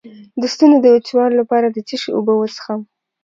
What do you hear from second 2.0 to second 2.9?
شي اوبه وڅښم؟